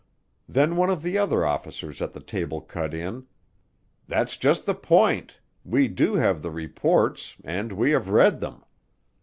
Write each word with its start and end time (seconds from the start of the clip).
Then 0.49 0.77
one 0.77 0.89
of 0.89 1.03
the 1.03 1.19
other 1.19 1.45
officers 1.45 2.01
at 2.01 2.13
the 2.13 2.19
table 2.23 2.59
cut 2.59 2.91
in, 2.91 3.27
"That's 4.07 4.35
just 4.35 4.65
the 4.65 4.73
point, 4.73 5.37
we 5.63 5.87
do 5.89 6.15
have 6.15 6.41
the 6.41 6.49
reports 6.49 7.37
and 7.43 7.71
we 7.73 7.91
have 7.91 8.09
read 8.09 8.39
them. 8.39 8.65